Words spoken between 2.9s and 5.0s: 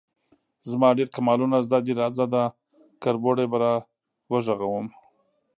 کربوړی به راوغږوم.